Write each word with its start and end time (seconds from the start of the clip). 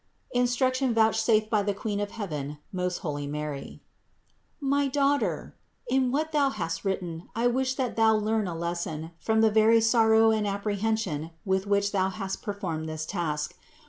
INSTRUCTION 0.33 0.95
VOUCHSAFED 0.95 1.51
BY 1.51 1.61
THE 1.61 1.73
QUEEN 1.75 1.99
OF 1.99 2.09
HEAVEN, 2.09 2.57
MOST 2.73 2.99
HOLY 3.01 3.27
MARY. 3.27 3.83
679. 4.59 4.79
My 4.79 4.87
daughter, 4.87 5.55
in 5.91 6.11
what 6.11 6.31
thou 6.31 6.49
hast 6.49 6.83
written 6.83 7.29
I 7.35 7.45
wish 7.45 7.75
that 7.75 7.95
thou 7.95 8.15
learn 8.15 8.47
a 8.47 8.55
lesson 8.57 9.11
from 9.19 9.41
the 9.41 9.51
very 9.51 9.79
sorrow 9.79 10.31
and 10.31 10.47
appre 10.47 10.79
hension 10.79 11.29
with 11.45 11.67
which 11.67 11.91
thou 11.91 12.09
hast 12.09 12.41
performed 12.41 12.89
this 12.89 13.05
task. 13.05 13.53